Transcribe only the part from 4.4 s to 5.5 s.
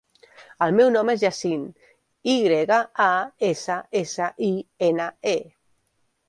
i, ena, e.